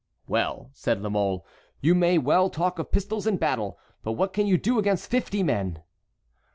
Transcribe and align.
"Well," 0.27 0.71
said 0.73 0.99
La 1.03 1.09
Mole, 1.11 1.45
"you 1.79 1.93
may 1.93 2.17
well 2.17 2.49
talk 2.49 2.79
of 2.79 2.91
pistols 2.91 3.27
and 3.27 3.39
battle, 3.39 3.77
but 4.01 4.13
what 4.13 4.33
can 4.33 4.47
you 4.47 4.57
do 4.57 4.79
against 4.79 5.11
fifty 5.11 5.43
men?" 5.43 5.83